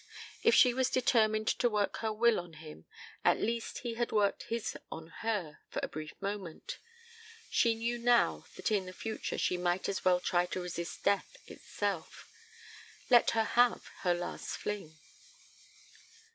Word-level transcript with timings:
If 0.41 0.55
she 0.55 0.73
was 0.73 0.89
determined 0.89 1.47
to 1.59 1.69
work 1.69 1.97
her 1.97 2.11
will 2.11 2.39
on 2.39 2.53
him, 2.53 2.85
at 3.23 3.37
least 3.39 3.81
he 3.85 3.93
had 3.93 4.11
worked 4.11 4.41
his 4.49 4.75
on 4.91 5.09
her 5.21 5.59
for 5.69 5.79
a 5.83 5.87
brief 5.87 6.15
moment. 6.19 6.79
She 7.51 7.75
knew 7.75 7.99
now 7.99 8.47
that 8.55 8.71
in 8.71 8.87
the 8.87 8.93
future 8.93 9.37
she 9.37 9.57
might 9.57 9.87
as 9.87 10.03
well 10.03 10.19
try 10.19 10.47
to 10.47 10.59
resist 10.63 11.03
death 11.03 11.37
itself. 11.45 12.27
Let 13.11 13.29
her 13.37 13.43
have 13.43 13.91
her 13.99 14.15
last 14.15 14.57
fling. 14.57 14.97